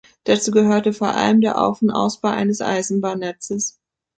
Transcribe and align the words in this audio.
Dazu 0.23 0.49
gehörte 0.49 0.93
vor 0.93 1.09
allem 1.09 1.41
der 1.41 1.61
Auf- 1.61 1.83
und 1.83 1.91
Ausbau 1.91 2.29
eines 2.29 2.59
Eisenbahnnetzes. 2.59 3.79